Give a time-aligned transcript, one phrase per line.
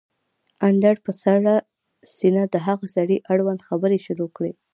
[0.67, 1.55] اندړ په سړه
[2.15, 4.51] سينه د هغه سړي اړوند خبرې شروع کړې